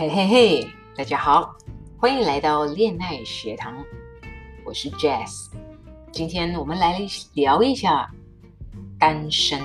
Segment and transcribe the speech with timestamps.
[0.00, 1.54] 嘿嘿嘿，大家好，
[1.98, 3.84] 欢迎来到恋爱学堂，
[4.64, 5.50] 我是 Jazz。
[6.10, 8.10] 今天我们来聊一下
[8.98, 9.60] 单身。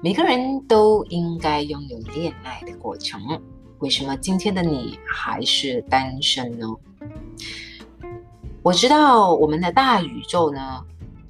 [0.00, 3.20] 每个人都应该拥有恋爱的过程，
[3.80, 6.66] 为什么今天的你还是单身呢？
[8.62, 10.82] 我知道我们的大宇宙呢，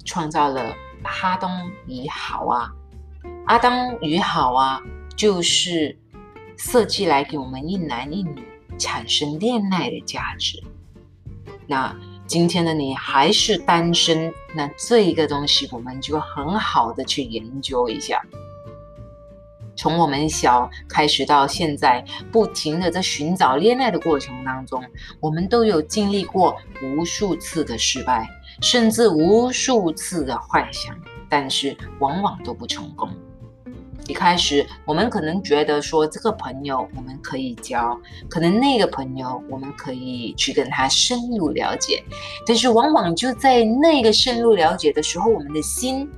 [0.05, 0.73] 创造了
[1.03, 2.71] 哈当与好啊，
[3.45, 4.81] 阿当与好啊，
[5.17, 5.97] 就是。
[6.63, 8.43] 设计来给我们一男一女
[8.77, 10.61] 产生恋爱的价值。
[11.65, 11.93] 那
[12.27, 18.21] 今天的你还是单身，那这一个东西我们就很好的去研究一下。
[19.75, 24.83] 从我们小开始到现在，不停的在寻找恋爱的过程当中，
[25.19, 28.29] 我们都有经历过无数次的失败，
[28.61, 30.95] 甚至无数次的幻想，
[31.27, 33.09] 但是往往都不成功。
[34.07, 37.97] 一开始，我们可能觉得说这个朋友我们可以交，
[38.29, 42.03] 可能那个朋友我们可以去跟他深入了解，
[42.45, 46.09] 但是往往就在那个深入了解的时候，我们的心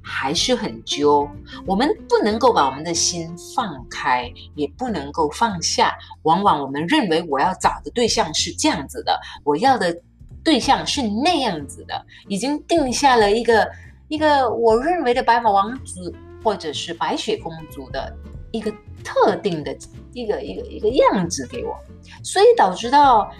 [0.00, 1.28] 还是很揪，
[1.66, 5.92] 我们不能够把我们的心放开，也不能够放下。
[6.22, 9.94] 往往我们认为我要找的对象是这样子的，我要的
[10.42, 13.68] 对象是那样子的，已经定下了一个
[14.06, 16.14] 一个我认为的白马王子。
[16.42, 18.14] 或者是白雪公主的
[18.52, 18.72] 一个
[19.04, 19.76] 特定的
[20.12, 21.76] 一个一个一个样子给我，
[22.22, 23.30] 所以导致到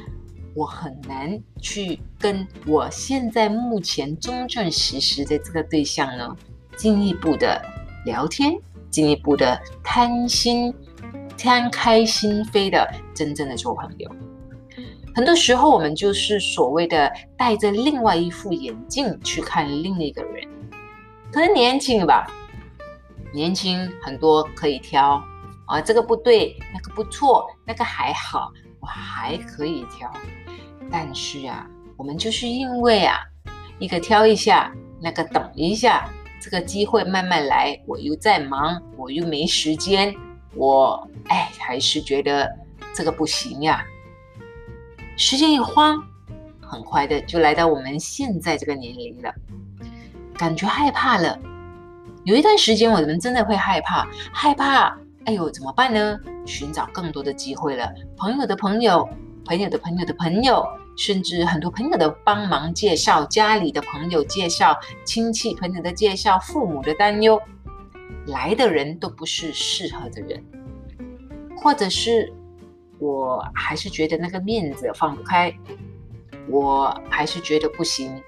[0.55, 6.37] 我很难去跟我现在目前真正实施的这个对象呢
[6.77, 7.61] 进一步的
[8.05, 8.59] 聊天，
[8.91, 10.75] 进一步的贪心
[11.37, 14.11] 贪开心扉的真正的做朋友。
[15.15, 20.49] 很多时候我们就是所谓的戴着另外一副眼镜去看另一个人，
[21.33, 22.31] 可能年轻吧。
[23.33, 25.23] 年轻很多可以挑
[25.67, 30.11] 啊，这个不对，那个不错，那个还好，我还可以挑。
[30.91, 31.67] 但是啊，
[31.97, 33.19] 我们就是因为啊，
[33.79, 36.09] 一个挑一下，那个等一下，
[36.41, 40.15] 这个机会慢慢来，我又在忙，我又没时间，
[40.55, 42.51] 我哎，还是觉得
[42.95, 43.85] 这个不行呀。
[45.19, 46.03] 时间一晃，
[46.63, 49.35] 很快的就来到我们现在这个年龄了，
[50.35, 51.39] 感觉害怕了。
[52.29, 54.95] 有一段时间，我们真的会害怕，害怕，
[55.25, 56.21] 哎呦，怎么办呢？
[56.45, 59.09] 寻找更多的机会了，朋友的朋友，
[59.47, 60.63] 朋友的朋友的朋友，
[60.95, 67.41] 甚至很多朋友的帮忙介绍，家里的朋友介绍，亲戚朋友的介绍，父母的担忧，
[68.27, 70.45] 来的人都不是适合的人，
[71.57, 72.31] 或者是
[72.99, 75.51] 我还是觉得那个面子放不开，
[76.47, 78.23] 我还是觉得不行。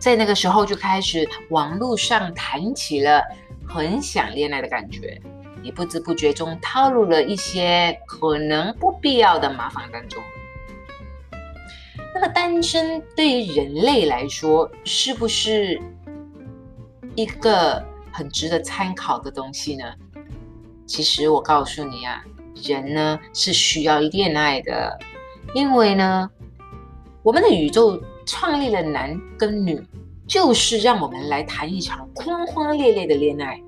[0.00, 3.22] 在那个时候就开始网络上谈起了
[3.68, 5.20] 很想恋爱的感觉，
[5.62, 10.22] 你不知不觉中套入了一些可能不必要的麻烦当中。
[12.14, 15.78] 那么单身对于人类来说是不是
[17.14, 19.84] 一个很值得参考的东西呢？
[20.86, 22.24] 其实我告诉你啊，
[22.64, 24.98] 人呢是需要恋爱的，
[25.52, 26.30] 因为呢
[27.22, 28.02] 我们的宇宙。
[28.30, 29.84] 创立了男跟女，
[30.24, 33.60] 就是让我们来谈一场轰轰烈烈的恋爱。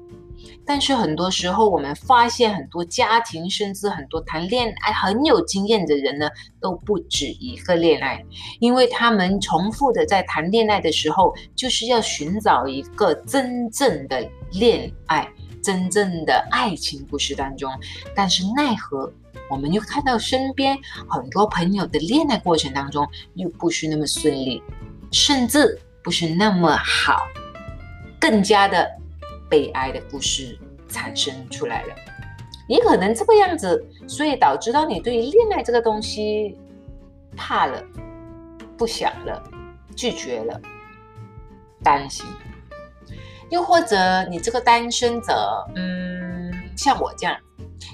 [0.65, 6.31] 但是很多时候，我们发现很多家庭，甚至很多谈恋爱很有经验的人呢，
[6.61, 8.25] 都不止一个恋爱，
[8.61, 15.29] 因为他们重复的在谈恋爱的时候，就是要寻找一个真正的恋爱、
[15.63, 17.73] 真正的爱情故事当中。
[18.15, 19.13] 但是奈何。
[19.51, 20.79] 我们又看到身边
[21.11, 24.63] 很多朋友的恋爱过程当中又不是那么顺利，
[25.11, 27.27] 甚至不是那么好，
[28.19, 28.91] 更加的
[29.51, 30.59] 悲哀的故事
[30.89, 31.95] 产生出来了。
[32.67, 36.57] 也可能这个样子，所以导致到你对于恋爱这个东西
[37.37, 37.83] 怕了、
[38.79, 39.43] 不想了、
[39.95, 40.59] 拒绝了、
[41.83, 42.25] 担心，
[43.53, 47.37] 又或者你这个单身者，嗯，像我这样。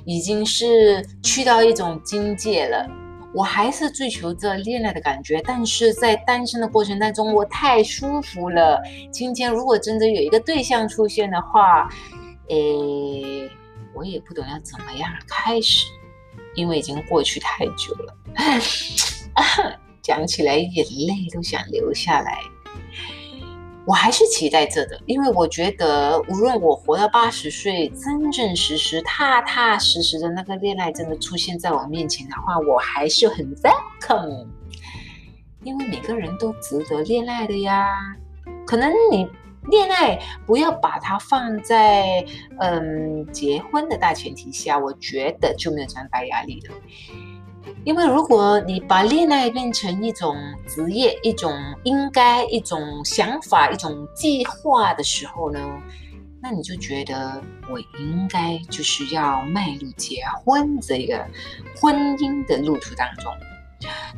[0.04, 2.88] 已经是去到一种境界了，
[3.34, 8.80] 我还是追求着恋爱的感觉，但是在单身的过程当中，我太舒服了。
[9.10, 11.88] 今天如果真的有一个对象出现的话，
[12.48, 13.50] 诶，
[13.94, 15.86] 我也不懂要怎么样开始，
[16.54, 18.14] 因为已经过去太久了，
[20.00, 22.38] 讲起来眼泪都想流下来。
[23.88, 34.46] 我还是期待着的，因为我觉得，无论我活到八十岁，真真实实、踏踏实实的那个恋爱真的出现在我面前的话，我还是很 welcome。
[35.64, 38.14] 因为每个人都值得恋爱的呀。
[38.66, 39.26] 可能你
[39.70, 42.22] 恋爱不要把它放在
[42.58, 46.74] 嗯结婚的大前提下，我觉得就没有这样大压力了。
[47.84, 50.36] 因为如果你把恋爱变成一种
[50.66, 51.52] 职业、一种
[51.84, 55.60] 应该、一种想法、一种计划的时候呢，
[56.40, 61.24] 那你就觉得我应该就是要迈入结婚这个
[61.80, 63.32] 婚姻的路途当中。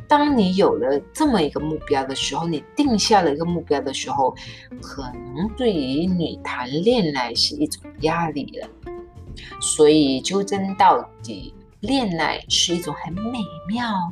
[0.07, 4.35] 当你有了这么一个目标的时候，你定下了一个目标的时候，
[4.81, 5.03] 可
[5.35, 8.67] 能对于你谈恋爱是一种压力了。
[9.61, 14.11] 所以，究真到底，恋爱是一种很美妙、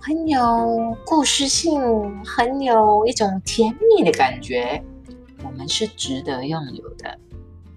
[0.00, 1.80] 很有故事性、
[2.24, 4.82] 很有一种甜蜜的感觉，
[5.44, 7.18] 我们是值得拥有的。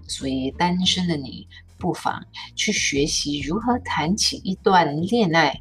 [0.06, 1.46] 所以，单身的你
[1.76, 2.24] 不妨
[2.54, 5.60] 去学习如何谈起一段恋爱。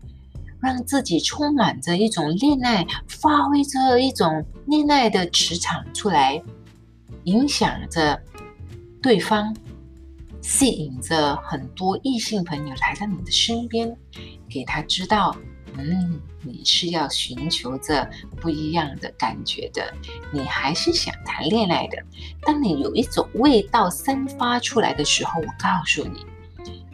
[0.62, 6.42] 让自己充满着一种恋爱，发挥着一种恋爱的磁场出来，
[7.26, 8.20] 影响着
[9.00, 9.56] 对方，
[10.48, 13.98] 吸引着很多异性朋友来到你的身边，
[14.48, 15.36] 给他知道，
[15.74, 18.08] 嗯，你是要寻求着
[18.40, 19.92] 不一样的感觉的，
[20.32, 21.98] 你还是想谈恋爱的。
[22.44, 26.24] 当你有一种味道散发出来的时候，我告诉你，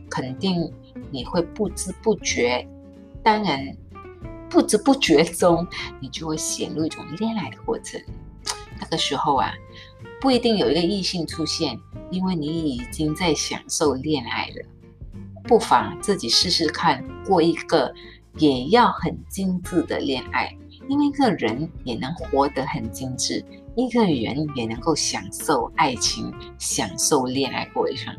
[0.09, 0.71] 肯定
[1.11, 2.65] 你会不知不觉。
[3.21, 3.75] 当然，
[4.49, 5.67] 不知不觉中，
[5.99, 8.01] 你就会陷入一种恋爱的过程。
[8.79, 9.53] 那个时候啊，
[10.21, 11.77] 不一定有一个异性出现，
[12.11, 14.65] 因为你已经在享受恋爱了。
[15.45, 17.91] 不妨自己试试看，过一个
[18.37, 20.55] 也要很精致的恋爱，
[20.87, 23.43] 因为一个人也能活得很精致。
[23.75, 28.15] 一个人也能够享受爱情，享受恋爱过程。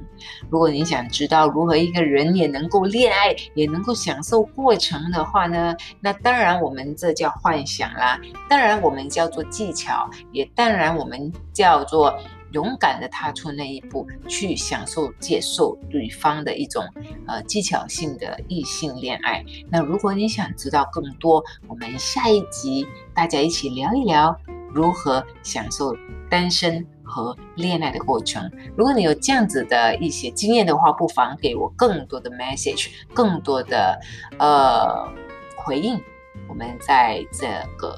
[0.49, 5.76] 如果你想知道如何一个人也能够恋爱，也能够享受过程的话呢？
[6.00, 8.19] 那当然，我们这叫幻想啦。
[8.49, 12.19] 当然，我们叫做技巧，也当然我们叫做
[12.52, 16.82] 勇敢的踏出那一步，去享受接受对方的一种
[17.26, 19.44] 呃技巧性的异性恋爱。
[19.69, 24.34] 那如果你想知道更多，我们下一集大家一起聊一聊。
[24.74, 25.96] 如何享受
[26.30, 28.50] 单身和恋爱的过程？
[28.76, 33.98] 如果你有这样子的一些经验的话，不妨给我更多的 message，更多的
[34.38, 35.08] 呃
[35.56, 36.00] 回应。
[36.48, 37.48] 我们在这
[37.78, 37.96] 个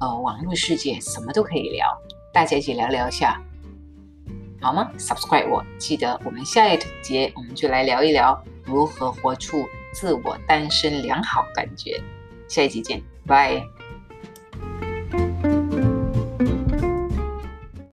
[0.00, 1.86] 呃网络世界，什么都可以聊，
[2.32, 3.40] 大家一起聊聊下，
[4.60, 12.00] 好吗？Subscribe 我，记得我们下一节我们就来聊一聊如何活出自我单身良好感觉。
[12.48, 13.81] 下一集见，拜。